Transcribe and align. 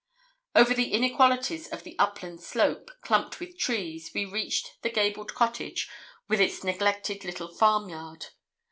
Over 0.55 0.73
the 0.73 0.93
inequalities 0.93 1.67
of 1.67 1.83
the 1.83 1.95
upland 1.99 2.41
slope, 2.41 2.89
clumped 3.01 3.39
with 3.39 3.59
trees, 3.59 4.09
we 4.15 4.25
reached 4.25 4.81
the 4.81 4.89
gabled 4.89 5.35
cottage, 5.35 5.87
with 6.27 6.41
its 6.41 6.63
neglected 6.63 7.23
little 7.23 7.53
farm 7.53 7.87
yard. 7.87 8.25